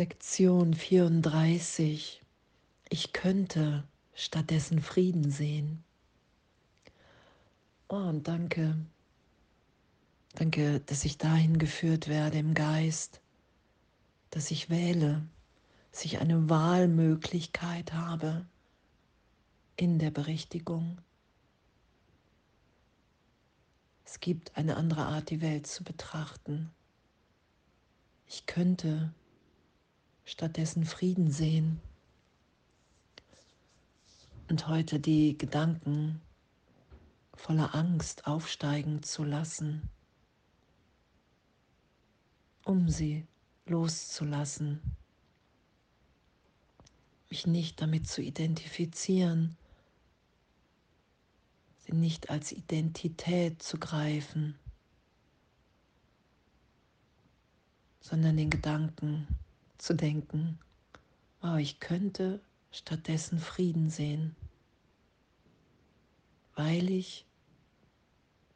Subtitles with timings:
[0.00, 2.22] Lektion 34.
[2.88, 3.82] Ich könnte
[4.14, 5.82] stattdessen Frieden sehen.
[7.88, 8.76] Oh, und danke.
[10.34, 13.20] Danke, dass ich dahin geführt werde im Geist,
[14.30, 15.26] dass ich wähle,
[15.90, 18.46] dass ich eine Wahlmöglichkeit habe
[19.74, 20.98] in der Berichtigung.
[24.04, 26.70] Es gibt eine andere Art, die Welt zu betrachten.
[28.28, 29.12] Ich könnte
[30.28, 31.80] stattdessen Frieden sehen.
[34.50, 36.20] Und heute die Gedanken
[37.34, 39.88] voller Angst aufsteigen zu lassen,
[42.64, 43.26] um sie
[43.64, 44.80] loszulassen,
[47.30, 49.56] mich nicht damit zu identifizieren,
[51.78, 54.58] sie nicht als Identität zu greifen,
[58.00, 59.26] sondern den Gedanken
[59.78, 60.58] zu denken,
[61.42, 64.36] oh, ich könnte stattdessen Frieden sehen,
[66.54, 67.24] weil ich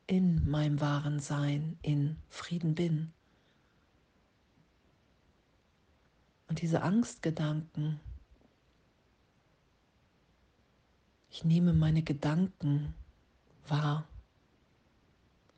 [0.06, 3.12] in meinem wahren Sein in Frieden bin.
[6.48, 7.98] Und diese Angstgedanken,
[11.31, 12.92] ich nehme meine Gedanken
[13.67, 14.07] wahr.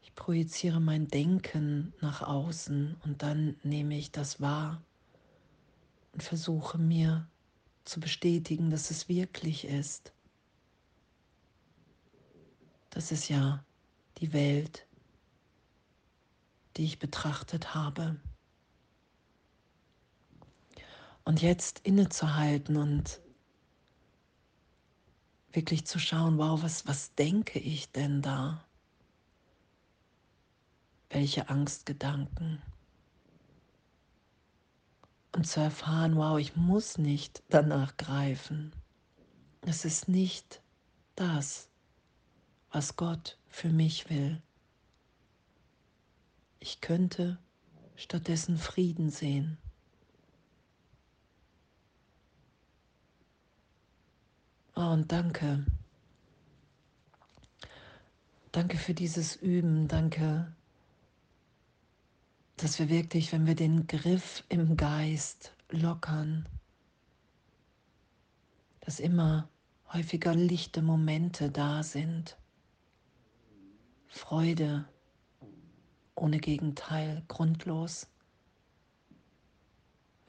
[0.03, 4.81] Ich projiziere mein Denken nach außen und dann nehme ich das wahr
[6.15, 7.29] und versuche mir
[7.85, 10.13] zu bestätigen, dass es wirklich ist.
[12.91, 13.65] Das ist ja
[14.19, 14.87] die Welt,
[16.77, 18.17] die ich betrachtet habe.
[21.25, 23.21] Und jetzt innezuhalten und
[25.53, 28.65] wirklich zu schauen, wow, was, was denke ich denn da?
[31.11, 32.63] Welche Angstgedanken?
[35.35, 38.73] Und zu erfahren, wow, ich muss nicht danach greifen.
[39.63, 40.63] Es ist nicht
[41.17, 41.69] das,
[42.71, 44.41] was Gott für mich will.
[46.61, 47.39] Ich könnte
[47.97, 49.59] stattdessen Frieden sehen.
[54.77, 55.65] Oh, und danke.
[58.53, 59.89] Danke für dieses Üben.
[59.89, 60.55] Danke
[62.65, 66.49] dass wir wirklich, wenn wir den Griff im Geist lockern,
[68.81, 69.51] dass immer
[69.93, 72.39] häufiger lichte Momente da sind.
[74.09, 74.89] Freude
[76.15, 78.07] ohne Gegenteil, grundlos.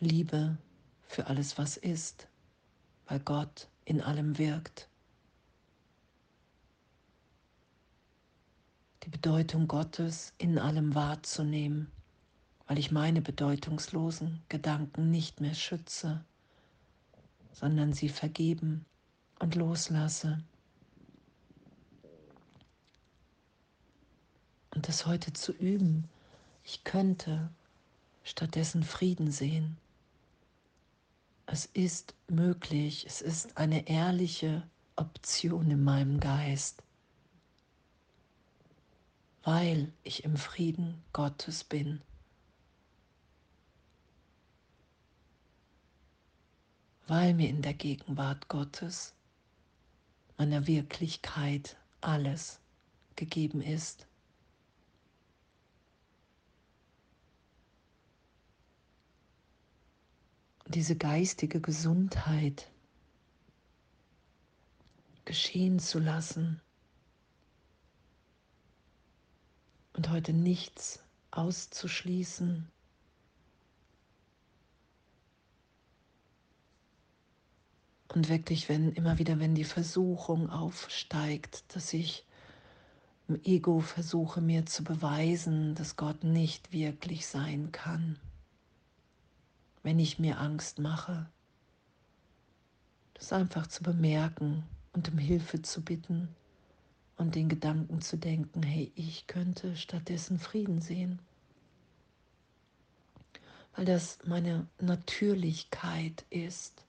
[0.02, 0.58] Liebe
[1.04, 2.28] für alles, was ist,
[3.06, 4.90] weil Gott in allem wirkt.
[9.04, 11.95] Die Bedeutung Gottes in allem wahrzunehmen
[12.68, 16.24] weil ich meine bedeutungslosen Gedanken nicht mehr schütze,
[17.52, 18.86] sondern sie vergeben
[19.40, 20.44] und loslasse.
[24.74, 26.10] Und das heute zu üben,
[26.64, 27.50] ich könnte
[28.24, 29.78] stattdessen Frieden sehen.
[31.46, 34.64] Es ist möglich, es ist eine ehrliche
[34.96, 36.82] Option in meinem Geist,
[39.44, 42.02] weil ich im Frieden Gottes bin.
[47.08, 49.14] Weil mir in der Gegenwart Gottes,
[50.38, 52.60] meiner Wirklichkeit, alles
[53.16, 54.08] gegeben ist.
[60.68, 62.70] diese geistige Gesundheit
[65.24, 66.62] geschehen zu lassen
[69.94, 71.00] und heute nichts
[71.32, 72.70] auszuschließen,
[78.16, 82.26] Und wirklich, wenn immer wieder, wenn die Versuchung aufsteigt, dass ich
[83.28, 88.18] im Ego versuche mir zu beweisen, dass Gott nicht wirklich sein kann,
[89.84, 91.28] wenn ich mir Angst mache,
[93.16, 94.64] das einfach zu bemerken
[94.94, 96.30] und um Hilfe zu bitten
[97.18, 101.20] und den Gedanken zu denken, hey, ich könnte stattdessen Frieden sehen,
[103.76, 106.85] weil das meine Natürlichkeit ist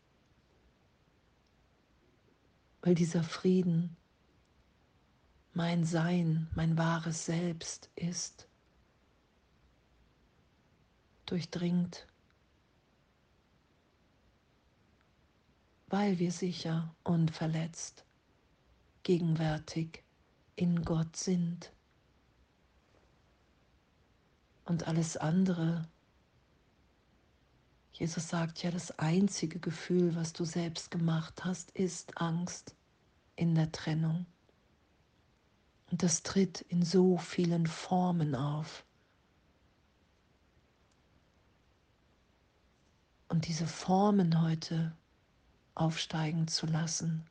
[2.86, 3.96] weil dieser Frieden
[5.54, 8.46] mein Sein, mein wahres Selbst ist,
[11.24, 12.06] durchdringt,
[15.88, 18.04] weil wir sicher und verletzt,
[19.02, 20.04] gegenwärtig
[20.54, 21.72] in Gott sind.
[24.64, 25.88] Und alles andere
[27.98, 32.74] Jesus sagt ja, das einzige Gefühl, was du selbst gemacht hast, ist Angst
[33.36, 34.26] in der Trennung.
[35.90, 38.84] Und das tritt in so vielen Formen auf.
[43.28, 44.94] Und diese Formen heute
[45.74, 47.24] aufsteigen zu lassen,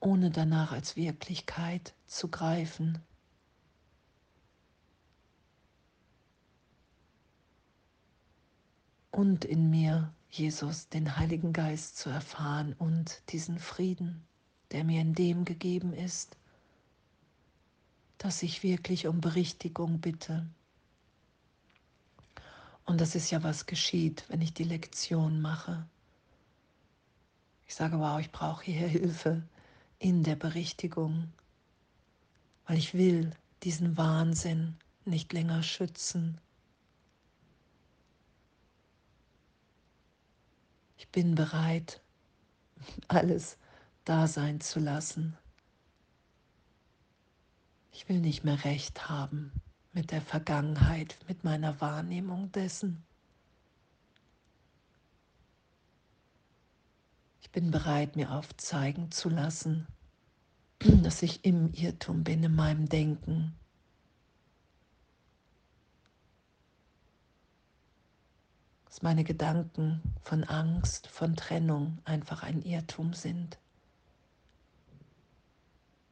[0.00, 2.98] ohne danach als Wirklichkeit zu greifen.
[9.10, 14.24] Und in mir, Jesus, den Heiligen Geist zu erfahren und diesen Frieden,
[14.70, 16.36] der mir in dem gegeben ist,
[18.18, 20.46] dass ich wirklich um Berichtigung bitte.
[22.84, 25.86] Und das ist ja, was geschieht, wenn ich die Lektion mache.
[27.66, 29.42] Ich sage, wow, ich brauche hier Hilfe
[29.98, 31.32] in der Berichtigung,
[32.66, 33.30] weil ich will
[33.62, 36.40] diesen Wahnsinn nicht länger schützen.
[41.12, 42.00] Bin bereit,
[43.08, 43.58] alles
[44.04, 45.36] da sein zu lassen.
[47.92, 49.52] Ich will nicht mehr recht haben
[49.92, 53.04] mit der Vergangenheit, mit meiner Wahrnehmung dessen.
[57.42, 59.88] Ich bin bereit, mir aufzeigen zu lassen,
[61.02, 63.59] dass ich im Irrtum bin, in meinem Denken.
[68.90, 73.56] Dass meine Gedanken von Angst, von Trennung einfach ein Irrtum sind.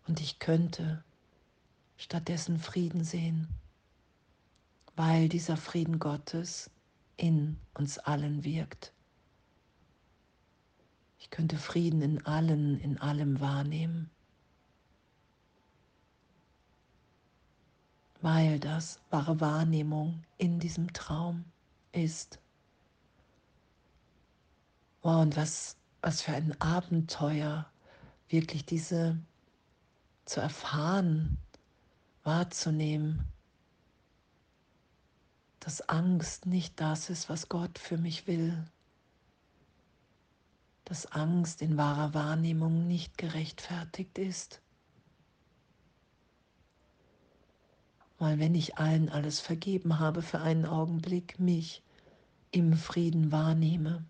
[0.07, 1.03] Und ich könnte
[1.97, 3.49] stattdessen Frieden sehen,
[4.95, 6.71] weil dieser Frieden Gottes
[7.17, 8.93] in uns allen wirkt.
[11.19, 14.09] Ich könnte Frieden in allen, in allem wahrnehmen,
[18.21, 21.45] weil das wahre Wahrnehmung in diesem Traum
[21.91, 22.39] ist.
[25.03, 27.71] Wow, und was, was für ein Abenteuer,
[28.29, 29.19] wirklich diese
[30.25, 31.39] zu erfahren,
[32.25, 33.25] wahrzunehmen,
[35.61, 38.65] dass Angst nicht das ist, was Gott für mich will,
[40.85, 44.61] dass Angst in wahrer Wahrnehmung nicht gerechtfertigt ist.
[48.19, 51.83] Weil wenn ich allen alles vergeben habe für einen Augenblick, mich
[52.51, 54.05] im Frieden wahrnehme,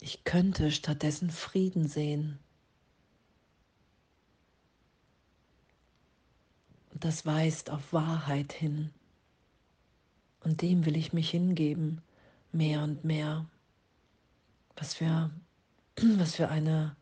[0.00, 2.38] ich könnte stattdessen Frieden sehen.
[6.92, 8.90] Und das weist auf Wahrheit hin.
[10.40, 12.00] Und dem will ich mich hingeben,
[12.52, 13.46] mehr und mehr.
[14.76, 15.30] Was für,
[16.16, 16.96] was für eine,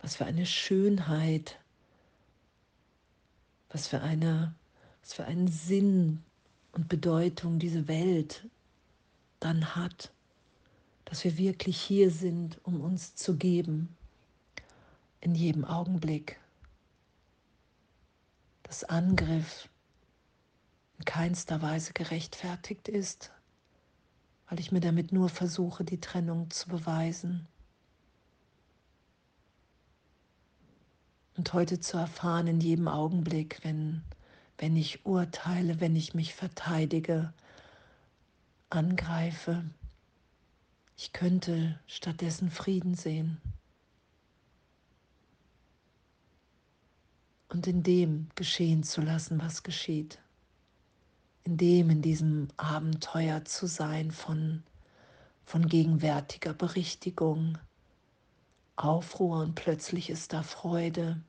[0.00, 1.58] was für eine Schönheit,
[3.68, 4.54] was für eine,
[5.02, 6.22] was für einen Sinn
[6.72, 8.48] und Bedeutung diese Welt
[9.40, 10.12] dann hat,
[11.12, 13.94] dass wir wirklich hier sind, um uns zu geben,
[15.20, 16.40] in jedem Augenblick.
[18.62, 19.68] Dass Angriff
[20.96, 23.30] in keinster Weise gerechtfertigt ist,
[24.48, 27.46] weil ich mir damit nur versuche, die Trennung zu beweisen.
[31.36, 34.00] Und heute zu erfahren, in jedem Augenblick, wenn,
[34.56, 37.34] wenn ich urteile, wenn ich mich verteidige,
[38.70, 39.62] angreife,
[41.02, 43.40] ich könnte stattdessen Frieden sehen.
[47.48, 50.22] Und in dem geschehen zu lassen, was geschieht
[51.44, 54.62] in dem, in diesem Abenteuer zu sein von,
[55.44, 57.58] von gegenwärtiger Berichtigung,
[58.76, 61.20] Aufruhr und plötzlich ist da Freude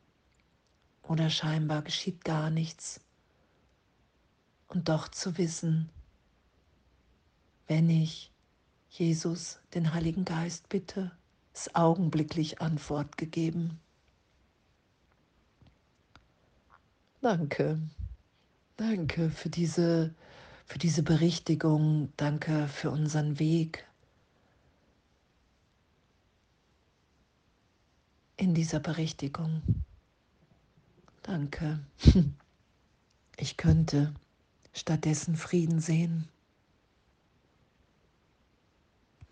[1.02, 3.02] oder scheinbar geschieht gar nichts.
[4.68, 5.90] Und doch zu wissen,
[7.68, 8.33] wenn ich
[8.94, 11.12] Jesus, den Heiligen Geist bitte,
[11.52, 13.80] ist augenblicklich Antwort gegeben.
[17.22, 17.80] Danke.
[18.78, 20.14] Danke für diese,
[20.66, 22.14] für diese Berichtigung.
[22.18, 23.84] Danke für unseren Weg
[28.38, 29.62] in dieser Berichtigung.
[31.24, 31.80] Danke.
[33.36, 34.14] Ich könnte
[34.74, 36.30] stattdessen Frieden sehen.